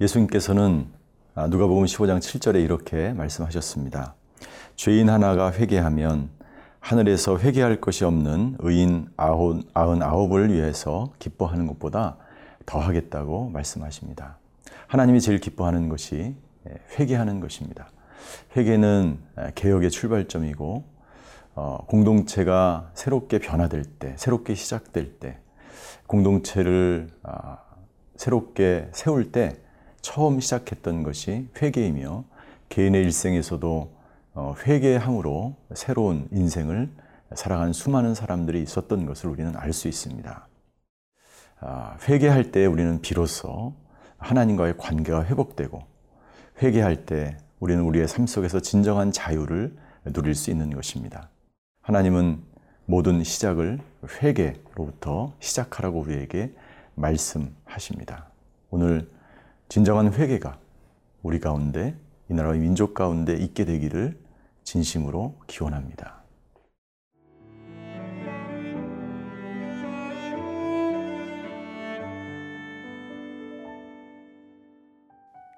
예수님께서는 0.00 0.86
아, 1.34 1.46
누가복음 1.46 1.84
15장 1.84 2.20
7절에 2.20 2.64
이렇게 2.64 3.12
말씀하셨습니다. 3.12 4.14
죄인 4.74 5.10
하나가 5.10 5.52
회개하면 5.52 6.30
하늘에서 6.80 7.38
회개할 7.38 7.82
것이 7.82 8.06
없는 8.06 8.56
의인 8.60 9.10
아흔 9.18 9.62
아홉을 9.74 10.54
위해서 10.54 11.12
기뻐하는 11.18 11.66
것보다 11.66 12.16
더하겠다고 12.64 13.50
말씀하십니다. 13.50 14.38
하나님이 14.86 15.20
제일 15.20 15.38
기뻐하는 15.38 15.90
것이 15.90 16.34
예, 16.66 16.74
회개하는 16.98 17.40
것입니다. 17.40 17.90
회개는 18.56 19.18
개혁의 19.54 19.90
출발점이고 19.90 20.84
어, 21.56 21.84
공동체가 21.86 22.90
새롭게 22.94 23.38
변화될 23.38 23.84
때, 23.84 24.14
새롭게 24.16 24.54
시작될 24.54 25.18
때, 25.18 25.38
공동체를 26.06 27.08
아, 27.22 27.58
새롭게 28.16 28.88
세울 28.92 29.30
때 29.30 29.60
처음 30.02 30.40
시작했던 30.40 31.02
것이 31.02 31.48
회개이며 31.60 32.24
개인의 32.68 33.02
일생에서도 33.04 33.90
어, 34.34 34.54
회개함으로 34.64 35.56
새로운 35.74 36.28
인생을 36.32 36.90
살아간 37.34 37.72
수많은 37.72 38.14
사람들이 38.14 38.62
있었던 38.62 39.06
것을 39.06 39.30
우리는 39.30 39.56
알 39.56 39.72
수 39.72 39.88
있습니다. 39.88 40.48
아, 41.60 41.98
회개할 42.08 42.52
때 42.52 42.66
우리는 42.66 43.00
비로소 43.00 43.74
하나님과의 44.18 44.76
관계가 44.78 45.26
회복되고 45.26 45.82
회개할 46.62 47.04
때 47.06 47.36
우리는 47.58 47.82
우리의 47.82 48.08
삶 48.08 48.26
속에서 48.26 48.60
진정한 48.60 49.12
자유를 49.12 49.76
누릴 50.12 50.34
수 50.34 50.50
있는 50.50 50.70
것입니다. 50.74 51.28
하나님은 51.82 52.42
모든 52.86 53.22
시작을 53.22 53.78
회개로부터 54.22 55.34
시작하라고 55.40 56.00
우리에게 56.00 56.54
말씀하십니다. 56.94 58.26
오늘 58.70 59.08
진정한 59.70 60.12
회개가 60.12 60.58
우리 61.22 61.38
가운데 61.38 61.96
이 62.28 62.34
나라의 62.34 62.58
민족 62.58 62.92
가운데 62.92 63.34
있게 63.36 63.64
되기를 63.64 64.18
진심으로 64.64 65.38
기원합니다. 65.46 66.24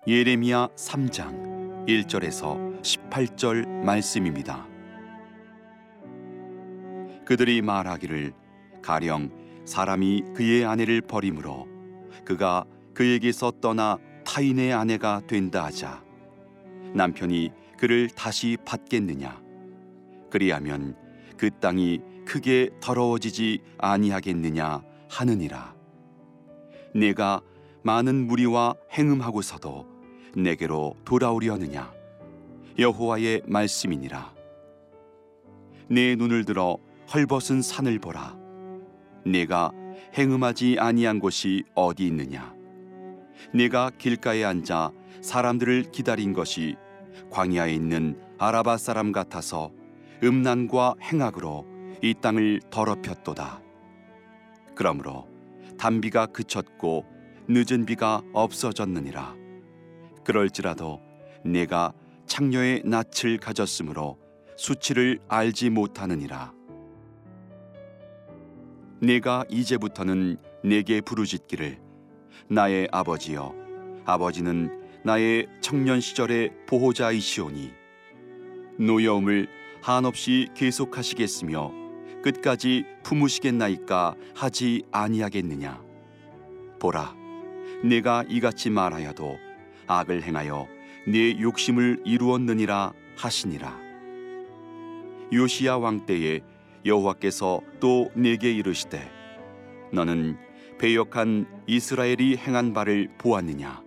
예레미야 0.07 0.69
3장 0.77 1.87
1절에서 1.87 2.83
18절 2.83 3.67
말씀입니다. 3.67 4.67
그들이 7.25 7.63
말하기를 7.63 8.35
가령 8.83 9.31
사람이 9.65 10.35
그의 10.35 10.67
아내를 10.67 11.01
버림으로 11.01 11.67
그가 12.27 12.67
그에게서 12.95 13.53
떠나 13.61 13.99
타인의 14.25 14.73
아내가 14.73 15.21
된다 15.27 15.65
하자 15.65 16.03
남편이 16.95 17.51
그를 17.79 18.09
다시 18.11 18.57
받겠느냐? 18.65 19.41
그리하면 20.31 20.97
그 21.37 21.51
땅이 21.51 22.01
크게 22.25 22.71
더러워지지 22.81 23.61
아니하겠느냐 23.79 24.83
하느니라. 25.09 25.75
내가 26.95 27.41
많은 27.83 28.27
무리와 28.27 28.75
행음하고서도 28.93 29.87
내게로 30.37 30.95
돌아오려느냐? 31.05 31.93
여호와의 32.79 33.43
말씀이니라. 33.47 34.33
내 35.89 36.15
눈을 36.15 36.45
들어 36.45 36.79
헐벗은 37.13 37.63
산을 37.63 37.99
보라. 37.99 38.37
내가 39.27 39.73
행음하지 40.17 40.77
아니한 40.79 41.19
곳이 41.19 41.65
어디 41.75 42.07
있느냐 42.07 42.55
내가 43.53 43.91
길가에 43.91 44.45
앉아 44.45 44.93
사람들을 45.21 45.91
기다린 45.93 46.33
것이 46.33 46.77
광야에 47.31 47.73
있는 47.75 48.21
아라바 48.39 48.77
사람 48.77 49.13
같아서 49.13 49.71
음란과 50.23 50.97
행악으로 51.03 51.67
이 52.03 52.15
땅을 52.21 52.61
더럽혔도다. 52.71 53.61
그러므로 54.75 55.29
단비가 55.79 56.27
그쳤고 56.27 57.05
늦은 57.49 57.87
비가 57.87 58.23
없어졌느니라. 58.33 59.35
그럴지라도 60.25 61.01
내가 61.45 61.93
창녀의 62.27 62.83
낯을 62.85 63.39
가졌으므로 63.41 64.19
수치를 64.57 65.19
알지 65.29 65.71
못하느니라. 65.71 66.53
내가 69.01 69.45
이제부터는 69.49 70.37
내게 70.63 71.01
부르짖기를 71.01 71.82
나의 72.49 72.89
아버지여 72.91 73.55
아버지는 74.05 74.81
나의 75.05 75.47
청년 75.61 76.01
시절의 76.01 76.51
보호자이시오니 76.67 77.73
노여움을 78.79 79.49
한없이 79.83 80.49
계속하시겠으며 80.55 81.73
끝까지 82.23 82.85
품으시겠나이까 83.03 84.15
하지 84.35 84.83
아니하겠느냐? 84.93 85.83
보라 86.79 87.15
내가 87.85 88.25
이같이 88.29 88.71
말하여도 88.71 89.39
악을 89.87 90.23
행하여 90.23 90.69
네 91.09 91.41
욕심을 91.41 92.03
이루었느니라 92.05 92.93
하시니라. 93.17 93.77
요시야 95.33 95.77
왕 95.77 96.07
때에 96.07 96.41
여호와께서 96.85 97.61
또 97.81 98.11
내게 98.15 98.53
이르시되 98.53 99.11
너는 99.93 100.37
배역한 100.83 101.47
이스라엘이 101.69 102.37
행한 102.39 102.73
바를 102.73 103.09
보았느냐? 103.17 103.85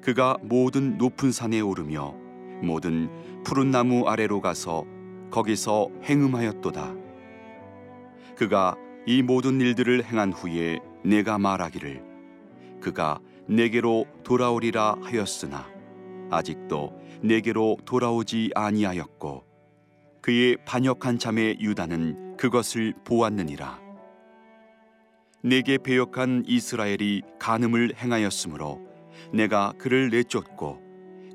그가 0.00 0.36
모든 0.42 0.98
높은 0.98 1.30
산에 1.30 1.60
오르며 1.60 2.16
모든 2.64 3.08
푸른 3.44 3.70
나무 3.70 4.08
아래로 4.08 4.40
가서 4.40 4.84
거기서 5.30 5.90
행음하였도다. 6.02 6.94
그가 8.34 8.74
이 9.06 9.22
모든 9.22 9.60
일들을 9.60 10.04
행한 10.04 10.32
후에 10.32 10.80
내가 11.04 11.38
말하기를 11.38 12.02
그가 12.80 13.20
내게로 13.46 14.06
돌아오리라 14.24 14.96
하였으나 15.00 15.64
아직도 16.28 16.92
내게로 17.22 17.76
돌아오지 17.84 18.50
아니하였고 18.56 19.44
그의 20.20 20.56
반역한 20.64 21.20
자매 21.20 21.54
유다는 21.60 22.36
그것을 22.36 22.94
보았느니라 23.04 23.83
내게 25.44 25.76
배역한 25.76 26.44
이스라엘이 26.46 27.20
간음을 27.38 27.92
행하였으므로 27.98 28.80
내가 29.30 29.74
그를 29.76 30.08
내쫓고 30.08 30.80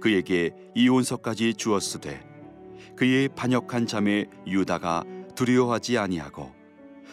그에게 0.02 0.50
이혼서까지 0.74 1.54
주었으되 1.54 2.20
그의 2.96 3.30
반역한 3.30 3.86
자매 3.86 4.26
유다가 4.48 5.04
두려워하지 5.36 6.00
아니하고 6.00 6.52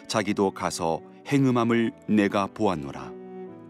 자기도 0.07 0.49
가서 0.49 1.01
행음함을 1.27 1.91
내가 2.09 2.47
보았노라. 2.47 3.13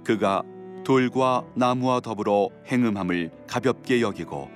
그가 0.05 0.43
돌과 0.85 1.43
나무와 1.53 1.99
더불어 1.99 2.49
행음함을 2.67 3.31
가볍게 3.45 3.99
여기고 3.99 4.49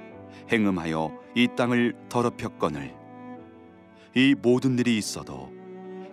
행음하여 0.49 1.11
이 1.35 1.49
땅을 1.57 1.93
더럽혔거늘. 2.07 2.95
이 4.15 4.33
모든 4.41 4.79
일이 4.79 4.97
있어도 4.97 5.51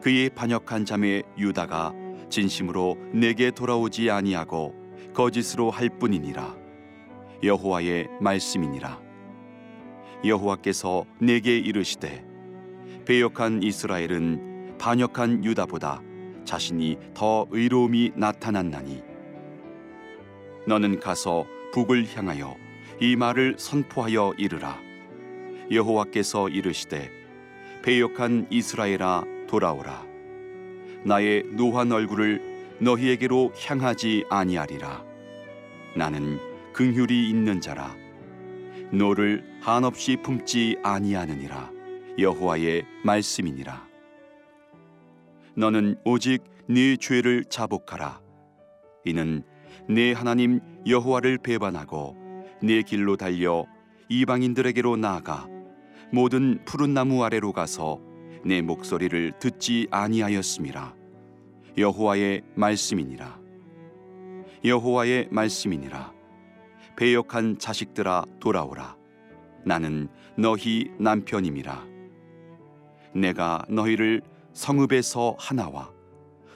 그의 0.01 0.31
반역한 0.31 0.85
자매 0.85 1.23
유다가 1.39 1.93
진심으로 2.31 2.97
내게 3.13 3.51
돌아오지 3.51 4.11
아니하고 4.11 4.75
거짓으로 5.15 5.71
할 5.71 5.89
뿐이니라. 5.89 6.57
여호와의 7.43 8.09
말씀이니라. 8.21 9.01
여호와께서 10.25 11.05
내게 11.21 11.57
이르시되 11.57 12.25
배역한 13.07 13.63
이스라엘은 13.63 14.77
반역한 14.79 15.45
유다보다 15.45 16.03
자신이 16.45 16.97
더 17.15 17.47
의로움이 17.51 18.13
나타났나니 18.17 19.03
너는 20.67 21.01
가서 21.01 21.47
북을 21.73 22.07
향하여 22.15 22.57
이 23.01 23.17
말을 23.17 23.55
선포하여 23.59 24.35
이르라. 24.39 24.79
여호와께서 25.71 26.49
이르시되 26.49 27.11
배역한 27.83 28.47
이스라엘아 28.51 29.25
돌아오라 29.47 30.08
나의 31.05 31.45
노한 31.57 31.93
얼굴을 31.93 32.77
너희에게로 32.81 33.53
향하지 33.57 34.25
아니하리라. 34.29 35.05
나는 35.97 36.39
긍휼이 36.73 37.29
있는 37.29 37.61
자라. 37.61 37.95
너를 38.93 39.45
한없이 39.61 40.17
품지 40.23 40.77
아니하느니라. 40.83 41.71
여호와의 42.19 42.85
말씀이니라. 43.05 43.87
너는 45.55 45.97
오직 46.05 46.45
네 46.69 46.97
죄를 46.97 47.45
자복하라. 47.45 48.21
이는 49.05 49.43
네 49.89 50.13
하나님 50.13 50.61
여호와를 50.87 51.39
배반하고 51.39 52.17
네 52.63 52.83
길로 52.83 53.17
달려 53.17 53.67
이방인들에게로 54.09 54.97
나아가 54.97 55.47
모든 56.13 56.65
푸른 56.65 56.95
나무 56.95 57.25
아래로 57.25 57.53
가서 57.53 58.01
내 58.45 58.61
목소리를 58.63 59.33
듣지 59.39 59.87
아니하였음이라 59.91 60.95
여호와의 61.77 62.43
말씀이니라. 62.57 63.39
여호와의 64.65 65.29
말씀이니라. 65.31 66.13
배역한 66.97 67.59
자식들아 67.59 68.25
돌아오라. 68.41 68.97
나는 69.65 70.09
너희 70.37 70.91
남편임이라. 70.99 71.87
내가 73.15 73.65
너희를 73.69 74.23
성읍에서 74.55 75.37
하나와 75.39 75.93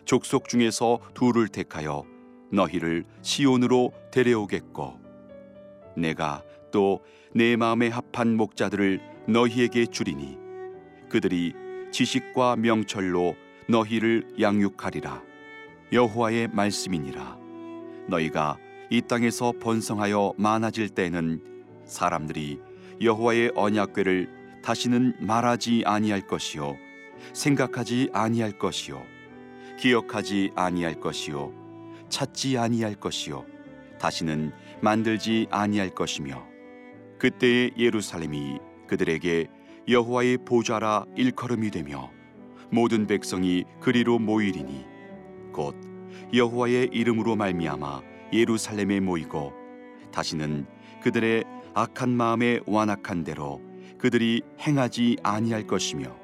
족속 0.04 0.48
중에서 0.48 0.98
둘을 1.14 1.46
택하여 1.46 2.04
너희를 2.50 3.04
시온으로 3.22 3.92
데려오겠고 4.10 4.98
내가 5.96 6.42
또 6.72 7.00
내 7.34 7.56
마음에 7.56 7.88
합한 7.88 8.36
목자들을 8.36 9.00
너희에게 9.26 9.86
주리니 9.86 10.36
그들이 11.08 11.54
지식과 11.92 12.56
명철로 12.56 13.36
너희를 13.68 14.26
양육하리라. 14.40 15.22
여호와의 15.92 16.48
말씀이니라. 16.48 17.38
너희가 18.08 18.58
이 18.88 19.02
땅에서 19.02 19.52
번성하여 19.60 20.34
많아질 20.38 20.88
때는 20.88 21.42
사람들이 21.84 22.60
여호와의 23.00 23.52
언약궤를 23.54 24.60
다시는 24.62 25.14
말하지 25.20 25.82
아니할 25.84 26.26
것이요 26.26 26.76
생각하지 27.34 28.10
아니할 28.12 28.58
것이요 28.58 29.02
기억하지 29.78 30.52
아니할 30.54 30.94
것이요 31.00 31.52
찾지 32.08 32.58
아니할 32.58 32.94
것이요 32.94 33.44
다시는 33.98 34.52
만들지 34.80 35.46
아니할 35.50 35.90
것이며 35.90 36.42
그때의 37.18 37.72
예루살렘이 37.78 38.58
그들에게 38.86 39.48
여호와의 39.88 40.38
보좌라 40.44 41.04
일컬음이 41.16 41.70
되며 41.70 42.10
모든 42.70 43.06
백성이 43.06 43.64
그리로 43.80 44.18
모이리니 44.18 44.84
곧 45.52 45.74
여호와의 46.32 46.90
이름으로 46.92 47.36
말미암아 47.36 48.02
예루살렘에 48.32 49.00
모이고 49.00 49.52
다시는 50.12 50.66
그들의 51.02 51.44
악한 51.74 52.10
마음에 52.10 52.60
완악한 52.66 53.24
대로 53.24 53.60
그들이 53.98 54.42
행하지 54.60 55.16
아니할 55.22 55.66
것이며 55.66 56.16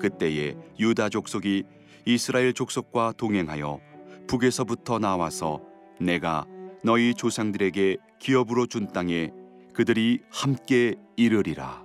그때에 0.00 0.56
유다 0.78 1.10
족속이 1.10 1.64
이스라엘 2.06 2.52
족속과 2.52 3.14
동행하여 3.16 3.80
북에서부터 4.26 4.98
나와서 4.98 5.60
내가 6.00 6.46
너희 6.82 7.14
조상들에게 7.14 7.98
기업으로 8.18 8.66
준 8.66 8.88
땅에 8.88 9.30
그들이 9.72 10.20
함께 10.30 10.94
이르리라. 11.16 11.83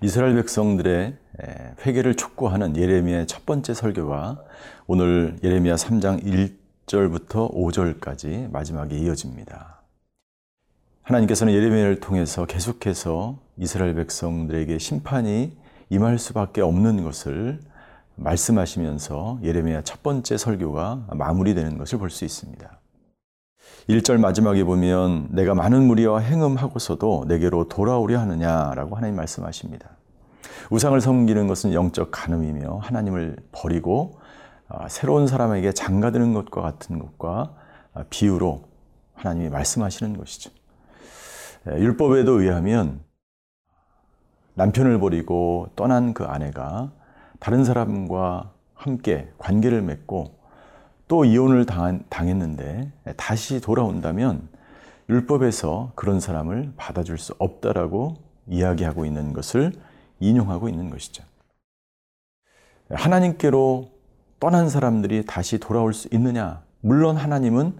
이스라엘 0.00 0.36
백성들의 0.36 1.16
회개를 1.84 2.14
촉구하는 2.14 2.76
예레미야의 2.76 3.26
첫 3.26 3.44
번째 3.44 3.74
설교가 3.74 4.44
오늘 4.86 5.36
예레미야 5.42 5.74
3장 5.74 6.22
1절부터 6.86 7.52
5절까지 7.52 8.48
마지막에 8.52 8.96
이어집니다. 8.96 9.82
하나님께서는 11.02 11.52
예레미야를 11.52 11.98
통해서 11.98 12.46
계속해서 12.46 13.40
이스라엘 13.56 13.96
백성들에게 13.96 14.78
심판이 14.78 15.56
임할 15.90 16.18
수밖에 16.18 16.60
없는 16.60 17.02
것을 17.02 17.58
말씀하시면서 18.14 19.40
예레미야 19.42 19.82
첫 19.82 20.04
번째 20.04 20.36
설교가 20.36 21.06
마무리되는 21.10 21.76
것을 21.76 21.98
볼 21.98 22.10
수 22.10 22.24
있습니다. 22.24 22.77
1절 23.88 24.18
마지막에 24.18 24.64
보면 24.64 25.28
내가 25.30 25.54
많은 25.54 25.86
무리와 25.86 26.18
행음하고서도 26.20 27.24
내게로 27.28 27.68
돌아오려 27.68 28.18
하느냐라고 28.20 28.96
하나님 28.96 29.16
말씀하십니다. 29.16 29.90
우상을 30.70 31.00
섬기는 31.00 31.46
것은 31.46 31.72
영적 31.72 32.10
간음이며 32.10 32.78
하나님을 32.82 33.36
버리고 33.52 34.20
새로운 34.88 35.26
사람에게 35.26 35.72
장가드는 35.72 36.34
것과 36.34 36.60
같은 36.60 36.98
것과 36.98 37.54
비유로 38.10 38.68
하나님이 39.14 39.48
말씀하시는 39.48 40.16
것이죠. 40.18 40.50
율법에도 41.66 42.42
의하면 42.42 43.00
남편을 44.54 45.00
버리고 45.00 45.70
떠난 45.76 46.12
그 46.12 46.24
아내가 46.24 46.92
다른 47.40 47.64
사람과 47.64 48.52
함께 48.74 49.30
관계를 49.38 49.80
맺고 49.82 50.37
또 51.08 51.24
이혼을 51.24 51.66
당한, 51.66 52.04
당했는데 52.10 52.92
다시 53.16 53.60
돌아온다면 53.60 54.48
율법에서 55.08 55.92
그런 55.94 56.20
사람을 56.20 56.74
받아줄 56.76 57.18
수 57.18 57.34
없다라고 57.38 58.16
이야기하고 58.46 59.06
있는 59.06 59.32
것을 59.32 59.72
인용하고 60.20 60.68
있는 60.68 60.90
것이죠. 60.90 61.24
하나님께로 62.90 63.90
떠난 64.38 64.68
사람들이 64.68 65.24
다시 65.26 65.58
돌아올 65.58 65.94
수 65.94 66.08
있느냐? 66.12 66.62
물론 66.80 67.16
하나님은 67.16 67.74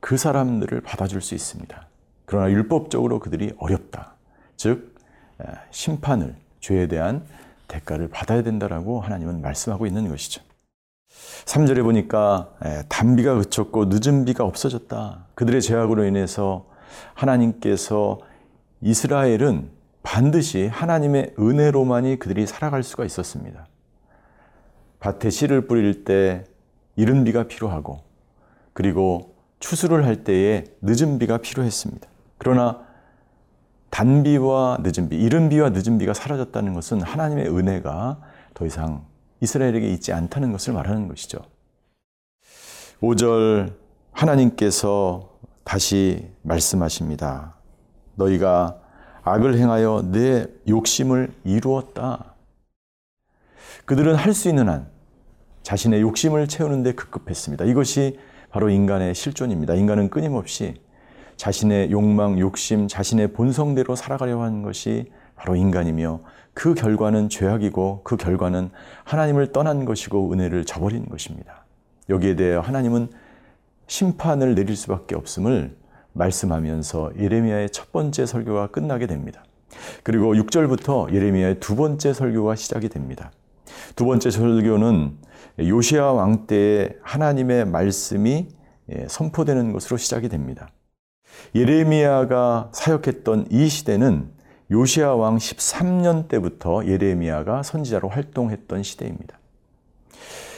그 0.00 0.16
사람들을 0.16 0.80
받아줄 0.80 1.20
수 1.20 1.34
있습니다. 1.34 1.86
그러나 2.24 2.50
율법적으로 2.50 3.18
그들이 3.18 3.52
어렵다. 3.58 4.14
즉, 4.56 4.94
심판을, 5.70 6.36
죄에 6.60 6.86
대한 6.86 7.24
대가를 7.66 8.08
받아야 8.08 8.42
된다라고 8.42 9.00
하나님은 9.00 9.40
말씀하고 9.40 9.86
있는 9.86 10.08
것이죠. 10.08 10.42
3절에 11.44 11.82
보니까 11.82 12.50
단비가 12.88 13.34
그쳤고 13.36 13.86
늦은 13.86 14.24
비가 14.24 14.44
없어졌다. 14.44 15.26
그들의 15.34 15.62
죄악으로 15.62 16.04
인해서 16.04 16.66
하나님께서 17.14 18.18
이스라엘은 18.82 19.70
반드시 20.02 20.66
하나님의 20.66 21.34
은혜로만이 21.38 22.18
그들이 22.18 22.46
살아갈 22.46 22.82
수가 22.82 23.04
있었습니다. 23.04 23.66
밭에 25.00 25.30
씨를 25.30 25.66
뿌릴 25.66 26.04
때 26.04 26.44
이른 26.96 27.24
비가 27.24 27.44
필요하고 27.44 28.02
그리고 28.72 29.34
추수를 29.58 30.04
할 30.04 30.24
때에 30.24 30.64
늦은 30.82 31.18
비가 31.18 31.38
필요했습니다. 31.38 32.06
그러나 32.36 32.82
단비와 33.90 34.78
늦은 34.82 35.08
비, 35.08 35.16
이른 35.16 35.48
비와 35.48 35.70
늦은 35.70 35.98
비가 35.98 36.12
사라졌다는 36.12 36.74
것은 36.74 37.00
하나님의 37.00 37.48
은혜가 37.48 38.20
더 38.54 38.66
이상 38.66 39.04
이스라엘에게 39.40 39.88
있지 39.92 40.12
않다는 40.12 40.52
것을 40.52 40.72
말하는 40.72 41.08
것이죠. 41.08 41.38
5절 43.00 43.74
하나님께서 44.12 45.38
다시 45.64 46.28
말씀하십니다. 46.42 47.56
너희가 48.16 48.80
악을 49.22 49.56
행하여 49.58 50.08
내 50.10 50.46
욕심을 50.66 51.32
이루었다. 51.44 52.34
그들은 53.84 54.14
할 54.16 54.32
수 54.34 54.48
있는 54.48 54.68
한 54.68 54.88
자신의 55.62 56.00
욕심을 56.00 56.48
채우는데 56.48 56.92
급급했습니다. 56.92 57.64
이것이 57.66 58.18
바로 58.50 58.70
인간의 58.70 59.14
실존입니다. 59.14 59.74
인간은 59.74 60.08
끊임없이 60.08 60.80
자신의 61.36 61.90
욕망, 61.92 62.38
욕심, 62.38 62.88
자신의 62.88 63.32
본성대로 63.32 63.94
살아가려 63.94 64.42
하는 64.42 64.62
것이 64.62 65.12
바로 65.36 65.54
인간이며 65.54 66.20
그 66.58 66.74
결과는 66.74 67.28
죄악이고 67.28 68.00
그 68.02 68.16
결과는 68.16 68.70
하나님을 69.04 69.52
떠난 69.52 69.84
것이고 69.84 70.32
은혜를 70.32 70.64
저버린 70.64 71.08
것입니다. 71.08 71.64
여기에 72.08 72.34
대해 72.34 72.56
하나님은 72.56 73.10
심판을 73.86 74.56
내릴 74.56 74.74
수밖에 74.74 75.14
없음을 75.14 75.76
말씀하면서 76.14 77.12
예레미야의 77.16 77.70
첫 77.70 77.92
번째 77.92 78.26
설교가 78.26 78.72
끝나게 78.72 79.06
됩니다. 79.06 79.44
그리고 80.02 80.34
6절부터 80.34 81.14
예레미야의 81.14 81.60
두 81.60 81.76
번째 81.76 82.12
설교가 82.12 82.56
시작이 82.56 82.88
됩니다. 82.88 83.30
두 83.94 84.04
번째 84.04 84.28
설교는 84.28 85.16
요시아 85.60 86.10
왕 86.10 86.48
때의 86.48 86.96
하나님의 87.02 87.66
말씀이 87.66 88.48
선포되는 89.06 89.72
것으로 89.72 89.96
시작이 89.96 90.28
됩니다. 90.28 90.68
예레미야가 91.54 92.70
사역했던 92.72 93.46
이 93.52 93.68
시대는 93.68 94.37
요시아 94.70 95.14
왕 95.14 95.36
13년 95.36 96.28
때부터 96.28 96.84
예레미야가 96.86 97.62
선지자로 97.62 98.08
활동했던 98.08 98.82
시대입니다. 98.82 99.38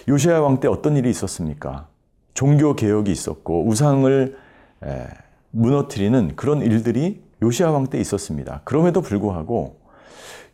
요시아 0.08 0.40
왕 0.40 0.58
때 0.58 0.66
어떤 0.66 0.96
일이 0.96 1.10
있었습니까? 1.10 1.86
종교 2.34 2.74
개혁이 2.74 3.12
있었고 3.12 3.66
우상을 3.68 4.36
무너뜨리는 5.52 6.34
그런 6.34 6.62
일들이 6.62 7.22
요시아 7.42 7.70
왕 7.70 7.86
때 7.86 8.00
있었습니다. 8.00 8.62
그럼에도 8.64 9.00
불구하고 9.00 9.78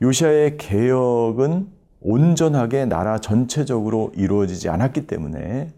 요시아의 0.03 0.59
개혁은 0.59 1.69
온전하게 2.03 2.85
나라 2.85 3.19
전체적으로 3.19 4.13
이루어지지 4.15 4.69
않았기 4.69 5.07
때문에 5.07 5.73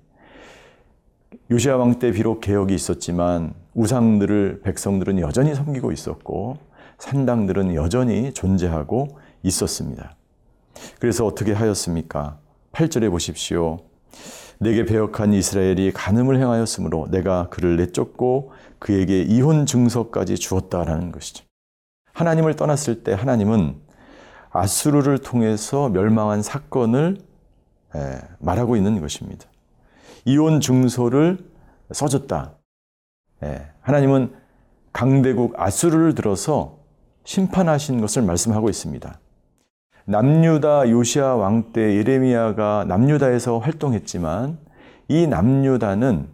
요시아 1.51 1.77
왕 1.77 2.01
때 2.01 2.11
비록 2.11 2.41
개혁이 2.41 2.75
있었지만 2.75 3.55
우상들을 3.75 4.63
백성들은 4.65 5.21
여전히 5.21 5.55
섬기고 5.55 5.93
있었고 5.93 6.59
산당들은 6.99 7.75
여전히 7.75 8.33
존재하고 8.33 9.19
있었습니다. 9.43 10.17
그래서 11.01 11.27
어떻게 11.27 11.53
하였습니까? 11.53 12.39
8절에 12.73 13.11
보십시오. 13.11 13.79
내게 14.59 14.85
배역한 14.85 15.33
이스라엘이 15.33 15.93
간음을 15.93 16.39
행하였으므로 16.41 17.07
내가 17.11 17.49
그를 17.49 17.77
내쫓고 17.77 18.53
그에게 18.79 19.23
이혼 19.23 19.67
증서까지 19.67 20.37
주었다라는 20.37 21.13
것이죠. 21.13 21.45
하나님을 22.13 22.57
떠났을 22.57 23.05
때 23.05 23.13
하나님은 23.13 23.77
아수르를 24.51 25.19
통해서 25.19 25.89
멸망한 25.89 26.43
사건을 26.43 27.19
말하고 28.41 28.77
있는 28.77 29.01
것입니다. 29.01 29.47
이혼 30.25 30.61
증서를 30.61 31.39
써줬다. 31.93 32.55
예, 33.45 33.69
하나님은 33.81 34.35
강대국 34.93 35.55
아수르를 35.57 36.15
들어서 36.15 36.78
심판하신 37.29 38.01
것을 38.01 38.23
말씀하고 38.23 38.71
있습니다. 38.71 39.21
남유다 40.07 40.89
요시아 40.89 41.35
왕 41.35 41.75
때 41.75 41.97
예레미야가 41.97 42.87
남유다에서 42.89 43.59
활동했지만 43.59 44.57
이 45.09 45.27
남유다는 45.27 46.27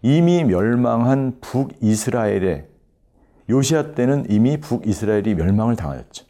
이미 0.00 0.44
멸망한 0.44 1.40
북이스라엘에 1.42 2.66
요시아 3.50 3.92
때는 3.92 4.30
이미 4.30 4.56
북이스라엘이 4.58 5.34
멸망을 5.34 5.76
당하였죠. 5.76 6.24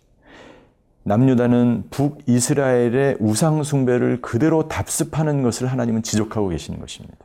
남유다는 1.05 1.85
북이스라엘의 1.91 3.19
우상 3.21 3.63
숭배를 3.63 4.21
그대로 4.21 4.67
답습하는 4.67 5.43
것을 5.43 5.69
하나님은 5.69 6.03
지적하고 6.03 6.49
계시는 6.49 6.81
것입니다. 6.81 7.17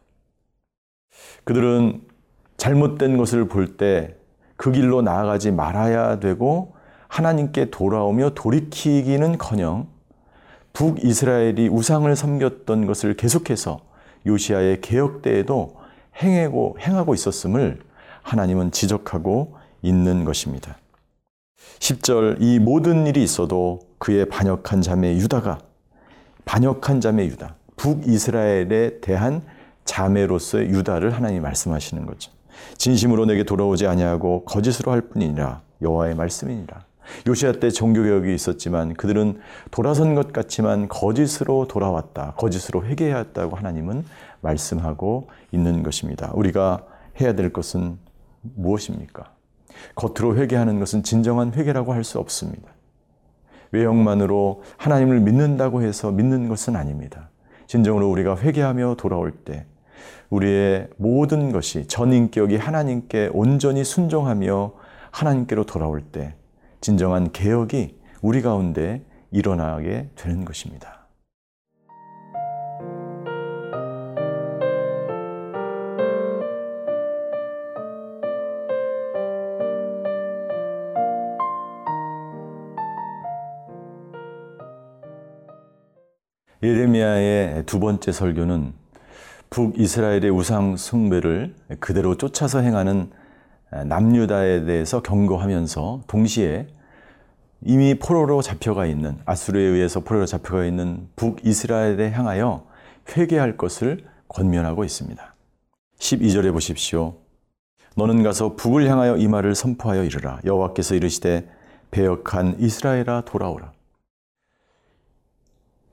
그들은 1.46 2.04
잘못된 2.58 3.18
것을 3.18 3.48
볼 3.48 3.76
때 3.76 4.16
그 4.58 4.72
길로 4.72 5.02
나아가지 5.02 5.52
말아야 5.52 6.20
되고 6.20 6.75
하나님께 7.16 7.70
돌아오며 7.70 8.32
돌이키기는커녕 8.32 9.88
북이스라엘이 10.74 11.70
우상을 11.70 12.14
섬겼던 12.14 12.86
것을 12.88 13.16
계속해서 13.16 13.80
요시아의 14.26 14.82
개혁 14.82 15.22
때에도 15.22 15.78
행하고 16.22 16.76
행하고 16.78 17.14
있었음을 17.14 17.80
하나님은 18.22 18.72
지적하고 18.72 19.56
있는 19.82 20.26
것입니다. 20.26 20.78
10절 21.80 22.42
이 22.42 22.60
모든 22.60 23.08
일이 23.08 23.24
있어도 23.24 23.80
그의 23.98 24.28
반역한 24.28 24.82
자매 24.82 25.14
유다가 25.16 25.60
반역한 26.44 27.00
자매 27.00 27.28
유다 27.28 27.56
북이스라엘에 27.78 29.00
대한 29.00 29.42
자매로서의 29.86 30.68
유다를 30.68 31.14
하나님이 31.14 31.40
말씀하시는 31.40 32.06
거죠. 32.06 32.34
진심으로 32.78 33.26
내게 33.26 33.44
돌아오지 33.44 33.88
아니하고 33.88 34.44
거짓으로 34.44 34.92
할 34.92 35.00
뿐이니라 35.00 35.62
여호와의 35.82 36.16
말씀이니라. 36.16 36.84
요시아 37.28 37.54
때 37.54 37.70
종교 37.70 38.04
개혁이 38.04 38.34
있었지만 38.34 38.94
그들은 38.94 39.40
돌아선 39.72 40.16
것 40.16 40.34
같지만 40.34 40.88
거짓으로 40.88 41.68
돌아왔다. 41.68 42.34
거짓으로 42.38 42.86
회개했다고 42.86 43.56
하나님은 43.56 44.06
말씀하고 44.42 45.28
있는 45.52 45.84
것입니다. 45.84 46.32
우리가 46.34 46.86
해야 47.22 47.34
될 47.34 47.52
것은 47.52 47.98
무엇입니까? 48.42 49.32
겉으로 49.96 50.38
회개하는 50.38 50.80
것은 50.80 51.04
진정한 51.04 51.54
회개라고 51.54 51.94
할 51.94 52.04
수 52.04 52.20
없습니다. 52.20 52.72
외형만으로 53.72 54.64
하나님을 54.78 55.20
믿는다고 55.20 55.82
해서 55.82 56.12
믿는 56.12 56.48
것은 56.48 56.76
아닙니다. 56.76 57.30
진정으로 57.68 58.10
우리가 58.10 58.38
회개하며 58.38 58.96
돌아올 58.98 59.32
때 59.32 59.66
우리의 60.30 60.88
모든 60.98 61.52
것이 61.52 61.88
전인격이 61.88 62.58
하나님께 62.58 63.32
온전히 63.34 63.84
순종하며 63.84 64.74
하나님께로 65.12 65.66
돌아올 65.66 66.02
때 66.02 66.36
진정한 66.86 67.32
개혁이 67.32 67.96
우리 68.22 68.44
가운데 68.44 69.04
일어나게 69.32 70.12
되는 70.14 70.46
것입니다. 70.46 71.08
예레미야의 86.62 87.64
두 87.66 87.80
번째 87.80 88.12
설교는 88.12 88.74
북이스라엘의 89.50 90.30
우상 90.30 90.78
숭배를 90.78 91.56
그대로 91.80 92.16
쫓아서 92.16 92.60
행하는 92.60 93.10
남유다에 93.84 94.66
대해서 94.66 95.02
경고하면서 95.02 96.04
동시에 96.08 96.68
이미 97.62 97.96
포로로 97.96 98.42
잡혀가 98.42 98.86
있는 98.86 99.18
아수르에 99.26 99.64
의해서 99.64 100.00
포로로 100.00 100.26
잡혀가 100.26 100.66
있는 100.66 101.08
북이스라엘에 101.16 102.12
향하여 102.12 102.66
회개할 103.16 103.58
것을 103.58 104.06
권면하고 104.28 104.84
있습니다. 104.84 105.36
12절에 105.98 106.52
보십시오. 106.54 107.16
너는 107.96 108.24
가서 108.24 108.56
북을 108.56 108.90
향하여 108.90 109.18
이 109.18 109.28
말을 109.28 109.56
선포하여 109.56 110.04
이르라. 110.04 110.42
여호와께서 110.44 110.96
이르시되 110.96 111.50
배역한 111.92 112.58
이스라엘아 112.60 113.22
돌아오라. 113.22 113.72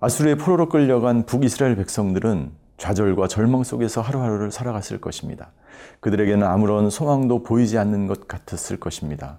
아수르의 0.00 0.36
포로로 0.36 0.68
끌려간 0.68 1.26
북이스라엘 1.26 1.76
백성들은 1.76 2.50
좌절과 2.82 3.28
절망 3.28 3.62
속에서 3.62 4.00
하루하루를 4.00 4.50
살아갔을 4.50 5.00
것입니다. 5.00 5.52
그들에게는 6.00 6.44
아무런 6.44 6.90
소망도 6.90 7.44
보이지 7.44 7.78
않는 7.78 8.08
것 8.08 8.26
같았을 8.26 8.80
것입니다. 8.80 9.38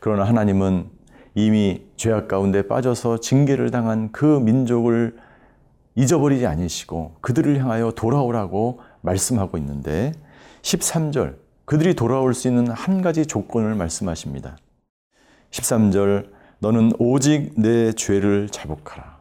그러나 0.00 0.24
하나님은 0.24 0.90
이미 1.36 1.84
죄악 1.96 2.26
가운데 2.26 2.66
빠져서 2.66 3.20
징계를 3.20 3.70
당한 3.70 4.10
그 4.10 4.24
민족을 4.24 5.16
잊어버리지 5.94 6.46
않으시고 6.46 7.18
그들을 7.20 7.60
향하여 7.60 7.92
돌아오라고 7.92 8.80
말씀하고 9.02 9.56
있는데 9.58 10.10
13절 10.62 11.36
그들이 11.66 11.94
돌아올 11.94 12.34
수 12.34 12.48
있는 12.48 12.72
한 12.72 13.02
가지 13.02 13.24
조건을 13.24 13.76
말씀하십니다. 13.76 14.56
13절 15.52 16.30
너는 16.58 16.90
오직 16.98 17.52
내 17.56 17.92
죄를 17.92 18.48
자복하라. 18.48 19.20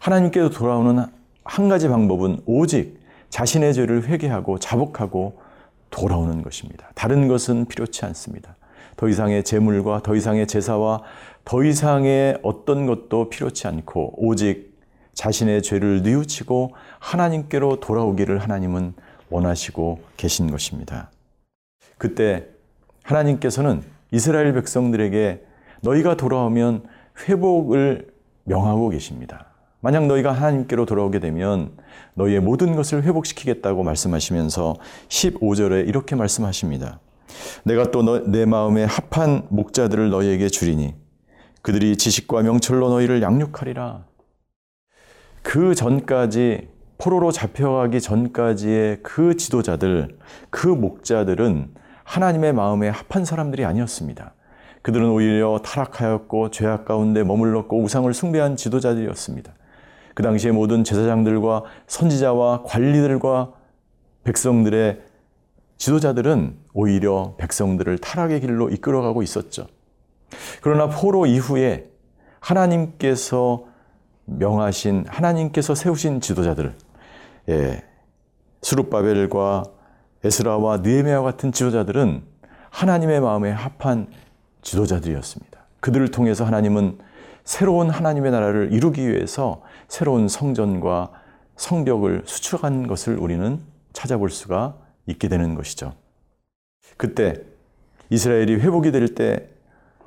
하나님께로 0.00 0.50
돌아오는 0.50 1.06
한 1.46 1.68
가지 1.68 1.88
방법은 1.88 2.40
오직 2.44 3.00
자신의 3.30 3.74
죄를 3.74 4.04
회개하고 4.08 4.58
자복하고 4.58 5.38
돌아오는 5.90 6.42
것입니다. 6.42 6.90
다른 6.94 7.28
것은 7.28 7.66
필요치 7.66 8.04
않습니다. 8.06 8.56
더 8.96 9.08
이상의 9.08 9.44
재물과 9.44 10.02
더 10.02 10.14
이상의 10.14 10.46
제사와 10.46 11.02
더 11.44 11.62
이상의 11.62 12.38
어떤 12.42 12.86
것도 12.86 13.30
필요치 13.30 13.68
않고 13.68 14.14
오직 14.16 14.76
자신의 15.14 15.62
죄를 15.62 16.02
뉘우치고 16.02 16.72
하나님께로 16.98 17.80
돌아오기를 17.80 18.38
하나님은 18.38 18.94
원하시고 19.30 20.00
계신 20.16 20.50
것입니다. 20.50 21.10
그때 21.98 22.46
하나님께서는 23.02 23.82
이스라엘 24.10 24.52
백성들에게 24.52 25.44
너희가 25.82 26.16
돌아오면 26.16 26.84
회복을 27.28 28.08
명하고 28.44 28.90
계십니다. 28.90 29.55
만약 29.80 30.06
너희가 30.06 30.32
하나님께로 30.32 30.86
돌아오게 30.86 31.20
되면 31.20 31.76
너희의 32.14 32.40
모든 32.40 32.74
것을 32.74 33.02
회복시키겠다고 33.02 33.82
말씀하시면서 33.82 34.76
15절에 35.08 35.86
이렇게 35.88 36.16
말씀하십니다. 36.16 37.00
내가 37.64 37.90
또 37.90 38.02
내 38.26 38.44
마음에 38.46 38.84
합한 38.84 39.46
목자들을 39.50 40.10
너희에게 40.10 40.48
주리니 40.48 40.94
그들이 41.62 41.96
지식과 41.96 42.42
명철로 42.42 42.88
너희를 42.88 43.22
양육하리라. 43.22 44.04
그 45.42 45.74
전까지 45.74 46.68
포로로 46.98 47.30
잡혀가기 47.30 48.00
전까지의 48.00 49.00
그 49.02 49.36
지도자들, 49.36 50.16
그 50.50 50.66
목자들은 50.66 51.74
하나님의 52.04 52.52
마음에 52.52 52.88
합한 52.88 53.24
사람들이 53.24 53.64
아니었습니다. 53.64 54.34
그들은 54.82 55.10
오히려 55.10 55.60
타락하였고 55.64 56.52
죄악 56.52 56.84
가운데 56.84 57.24
머물렀고 57.24 57.82
우상을 57.82 58.12
숭배한 58.14 58.56
지도자들이었습니다. 58.56 59.52
그 60.16 60.22
당시에 60.22 60.50
모든 60.50 60.82
제사장들과 60.82 61.64
선지자와 61.88 62.62
관리들과 62.62 63.52
백성들의 64.24 65.02
지도자들은 65.76 66.56
오히려 66.72 67.34
백성들을 67.36 67.98
타락의 67.98 68.40
길로 68.40 68.70
이끌어가고 68.70 69.22
있었죠. 69.22 69.66
그러나 70.62 70.88
포로 70.88 71.26
이후에 71.26 71.90
하나님께서 72.40 73.64
명하신 74.24 75.04
하나님께서 75.06 75.74
세우신 75.74 76.22
지도자들, 76.22 76.74
예, 77.50 77.84
수룹바벨과 78.62 79.64
에스라와 80.24 80.78
느헤미야 80.78 81.20
같은 81.20 81.52
지도자들은 81.52 82.22
하나님의 82.70 83.20
마음에 83.20 83.50
합한 83.50 84.06
지도자들이었습니다. 84.62 85.60
그들을 85.80 86.10
통해서 86.10 86.46
하나님은 86.46 87.00
새로운 87.46 87.90
하나님의 87.90 88.32
나라를 88.32 88.72
이루기 88.72 89.08
위해서 89.08 89.62
새로운 89.88 90.28
성전과 90.28 91.10
성벽을 91.56 92.24
수출한 92.26 92.86
것을 92.86 93.16
우리는 93.16 93.60
찾아볼 93.92 94.30
수가 94.30 94.74
있게 95.06 95.28
되는 95.28 95.54
것이죠. 95.54 95.94
그때 96.98 97.40
이스라엘이 98.10 98.56
회복이 98.56 98.90
될 98.90 99.14
때 99.14 99.48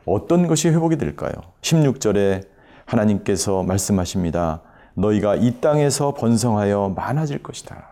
어떤 0.06 0.48
것이 0.48 0.70
회복이 0.70 0.98
될까요? 0.98 1.32
16절에 1.62 2.46
하나님께서 2.86 3.64
말씀하십니다. 3.64 4.62
너희가 4.96 5.36
이 5.36 5.62
땅에서 5.62 6.14
번성하여 6.16 6.94
많아질 6.96 7.42
것이다. 7.42 7.88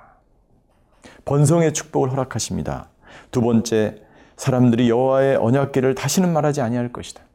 번성의 1.23 1.73
축복을 1.73 2.11
허락하십니다. 2.11 2.89
두 3.31 3.41
번째, 3.41 4.01
사람들이 4.35 4.89
여호와의 4.89 5.37
언약궤를 5.37 5.95
다시는 5.95 6.33
말하지 6.33 6.61
아니할 6.61 6.91
것이다. 6.91 7.26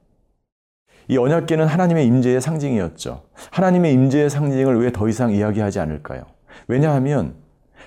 이 1.08 1.18
언약궤는 1.18 1.66
하나님의 1.66 2.06
임재의 2.06 2.40
상징이었죠. 2.40 3.22
하나님의 3.50 3.92
임재의 3.92 4.30
상징을 4.30 4.80
왜 4.80 4.90
더 4.90 5.08
이상 5.08 5.32
이야기하지 5.32 5.80
않을까요? 5.80 6.22
왜냐하면 6.68 7.34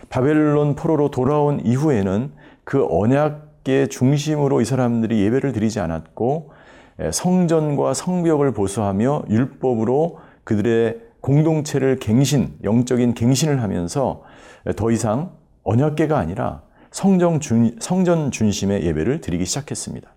바벨론 0.09 0.75
포로로 0.75 1.11
돌아온 1.11 1.61
이후에는 1.65 2.31
그 2.63 2.85
언약 2.89 3.45
함께 3.65 3.87
중심으로 3.87 4.61
이 4.61 4.65
사람들이 4.65 5.21
예배를 5.23 5.51
드리지 5.51 5.79
않았고 5.79 6.51
예, 7.01 7.11
성전과 7.11 7.95
성벽을 7.95 8.53
보수하며 8.53 9.23
율법으로 9.27 10.19
그들의 10.43 11.01
공동체를 11.19 11.97
갱신, 11.97 12.59
영적인 12.63 13.15
갱신을 13.15 13.63
하면서 13.63 14.21
더 14.75 14.91
이상 14.91 15.31
언약계가 15.63 16.17
아니라 16.17 16.61
준, 16.91 17.75
성전 17.79 18.29
중심의 18.29 18.85
예배를 18.85 19.21
드리기 19.21 19.45
시작했습니다. 19.45 20.14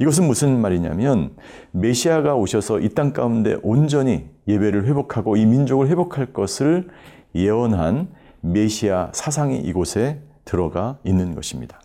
이것은 0.00 0.26
무슨 0.26 0.60
말이냐면 0.60 1.30
메시아가 1.72 2.34
오셔서 2.34 2.80
이 2.80 2.88
땅 2.90 3.12
가운데 3.12 3.56
온전히 3.62 4.26
예배를 4.46 4.86
회복하고 4.86 5.36
이 5.36 5.46
민족을 5.46 5.88
회복할 5.88 6.32
것을 6.32 6.88
예언한 7.34 8.08
메시아 8.40 9.10
사상이 9.12 9.58
이곳에 9.58 10.20
들어가 10.44 10.98
있는 11.04 11.34
것입니다. 11.34 11.80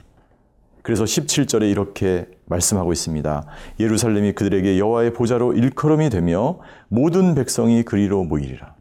그래서 0.82 1.04
17절에 1.06 1.70
이렇게 1.70 2.28
말씀하고 2.46 2.92
있습니다. 2.92 3.46
예루살렘이 3.80 4.34
그들에게 4.34 4.78
여호와의 4.78 5.14
보좌로 5.14 5.54
일컬음이 5.54 6.10
되며 6.10 6.60
모든 6.90 7.36
백성이 7.36 7.84
그리로 7.84 8.24
모이리라. 8.24 8.76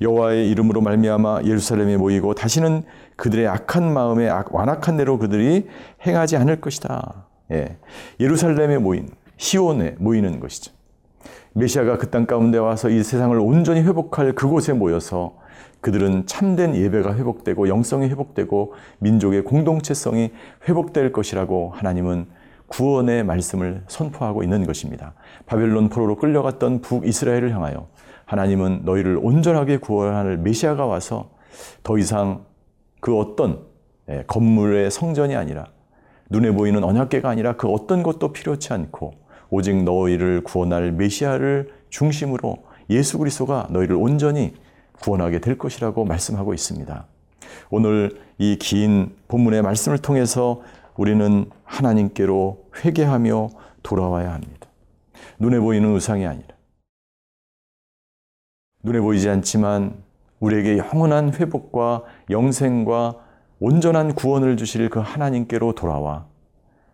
여호와의 0.00 0.48
이름으로 0.50 0.80
말미암아 0.80 1.42
예루살렘에 1.44 1.96
모이고 1.96 2.34
다시는 2.34 2.84
그들의 3.16 3.46
악한 3.48 3.92
마음에 3.92 4.28
완악한 4.50 4.96
대로 4.96 5.18
그들이 5.18 5.66
행하지 6.06 6.36
않을 6.36 6.60
것이다. 6.60 7.26
예. 7.52 7.76
예루살렘에 8.20 8.78
모인 8.78 9.08
시온에 9.36 9.96
모이는 9.98 10.40
것이죠. 10.40 10.72
메시아가 11.54 11.96
그 11.96 12.10
땅 12.10 12.26
가운데 12.26 12.58
와서 12.58 12.90
이 12.90 13.02
세상을 13.02 13.38
온전히 13.38 13.80
회복할 13.82 14.34
그곳에 14.34 14.72
모여서 14.72 15.38
그들은 15.80 16.26
참된 16.26 16.74
예배가 16.74 17.14
회복되고 17.16 17.68
영성이 17.68 18.08
회복되고 18.08 18.74
민족의 18.98 19.44
공동체성이 19.44 20.32
회복될 20.68 21.12
것이라고 21.12 21.70
하나님은 21.74 22.26
구원의 22.66 23.24
말씀을 23.24 23.84
선포하고 23.86 24.42
있는 24.42 24.66
것입니다. 24.66 25.14
바벨론 25.46 25.88
포로로 25.88 26.16
끌려갔던 26.16 26.80
북이스라엘을 26.80 27.54
향하여 27.54 27.88
하나님은 28.24 28.82
너희를 28.84 29.18
온전하게 29.22 29.78
구원할 29.78 30.36
메시아가 30.38 30.84
와서 30.84 31.30
더 31.82 31.96
이상 31.96 32.44
그 33.00 33.16
어떤 33.16 33.60
예, 34.08 34.24
건물의 34.26 34.90
성전이 34.90 35.36
아니라 35.36 35.68
눈에 36.30 36.50
보이는 36.50 36.82
언약계가 36.82 37.28
아니라 37.28 37.56
그 37.56 37.68
어떤 37.68 38.02
것도 38.02 38.32
필요치 38.32 38.72
않고 38.72 39.14
오직 39.50 39.82
너희를 39.84 40.42
구원할 40.42 40.92
메시아를 40.92 41.72
중심으로 41.88 42.64
예수 42.90 43.18
그리스도가 43.18 43.68
너희를 43.70 43.96
온전히 43.96 44.54
구원하게 45.00 45.40
될 45.40 45.56
것이라고 45.58 46.04
말씀하고 46.04 46.54
있습니다. 46.54 47.06
오늘 47.70 48.20
이 48.38 48.56
긴 48.58 49.14
본문의 49.28 49.62
말씀을 49.62 49.98
통해서 49.98 50.62
우리는 50.96 51.50
하나님께로 51.64 52.64
회개하며 52.84 53.50
돌아와야 53.82 54.32
합니다. 54.32 54.66
눈에 55.38 55.58
보이는 55.58 55.92
우상이 55.92 56.26
아니라 56.26 56.48
눈에 58.82 59.00
보이지 59.00 59.28
않지만 59.28 59.94
우리에게 60.40 60.78
영원한 60.78 61.32
회복과 61.34 62.02
영생과 62.30 63.25
온전한 63.58 64.14
구원을 64.14 64.56
주실 64.56 64.90
그 64.90 65.00
하나님께로 65.00 65.74
돌아와 65.74 66.26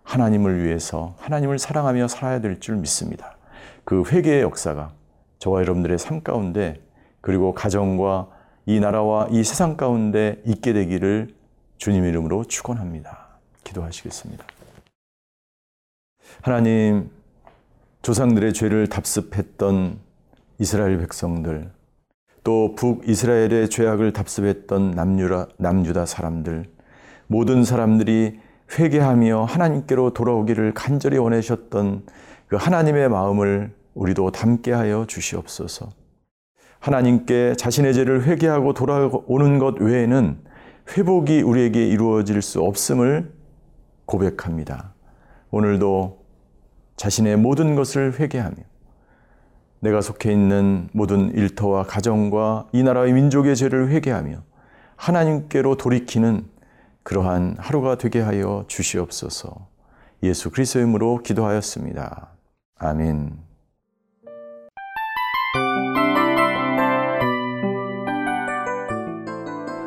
하나님을 0.04 0.64
위해서 0.64 1.14
하나님을 1.19 1.59
사랑하며 1.59 2.09
살아야 2.09 2.40
될 2.40 2.61
줄 2.61 2.76
믿습니다. 2.76 3.37
그 3.85 4.04
회개의 4.07 4.43
역사가 4.43 4.93
저와 5.39 5.60
여러분들의 5.63 5.99
삶 5.99 6.23
가운데 6.23 6.80
그리고 7.21 7.52
가정과 7.52 8.28
이 8.67 8.78
나라와 8.78 9.26
이 9.30 9.43
세상 9.43 9.76
가운데 9.76 10.41
있게 10.47 10.73
되기를 10.73 11.34
주님 11.78 12.04
이름으로 12.04 12.45
축원합니다. 12.45 13.26
기도하시겠습니다. 13.65 14.45
하나님 16.43 17.10
조상들의 18.02 18.52
죄를 18.52 18.87
답습했던 18.89 19.99
이스라엘 20.58 20.99
백성들 20.99 21.73
또 22.45 22.75
북이스라엘의 22.75 23.71
죄악을 23.71 24.13
답습했던 24.13 24.93
남유라, 24.93 25.49
남유다 25.59 26.07
사람들 26.07 26.65
모든 27.26 27.65
사람들이 27.65 28.39
회개하며 28.78 29.45
하나님께로 29.45 30.13
돌아오기를 30.13 30.75
간절히 30.75 31.19
원하셨던 31.19 32.05
그 32.49 32.57
하나님의 32.57 33.09
마음을 33.09 33.73
우리도 33.95 34.31
담게 34.31 34.73
하여 34.73 35.05
주시옵소서. 35.07 35.91
하나님께 36.81 37.55
자신의 37.57 37.95
죄를 37.95 38.25
회개하고 38.25 38.75
돌아오는 38.75 39.59
것 39.59 39.81
외에는 39.81 40.39
회복이 40.97 41.43
우리에게 41.43 41.87
이루어질 41.87 42.43
수 42.43 42.61
없음을 42.61 43.33
고백합니다. 44.05 44.95
오늘도 45.50 46.25
자신의 46.97 47.37
모든 47.37 47.75
것을 47.76 48.19
회개하며 48.19 48.72
내가 49.82 50.00
속해 50.00 50.30
있는 50.30 50.88
모든 50.92 51.34
일터와 51.34 51.82
가정과 51.82 52.68
이 52.73 52.84
나라의 52.84 53.12
민족의 53.12 53.56
죄를 53.56 53.88
회개하며 53.88 54.36
하나님께로 54.95 55.76
돌이키는 55.76 56.47
그러한 57.02 57.56
하루가 57.58 57.97
되게 57.97 58.21
하여 58.21 58.64
주시옵소서. 58.68 59.66
예수 60.23 60.50
그리스도의 60.50 60.84
이름으로 60.84 61.18
기도하였습니다. 61.25 62.28
아멘. 62.78 63.38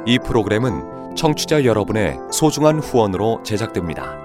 이 0.05 0.19
프로그램은 0.19 1.15
청취자 1.15 1.63
여러분의 1.63 2.19
소중한 2.31 2.79
후원으로 2.79 3.43
제작됩니다. 3.43 4.24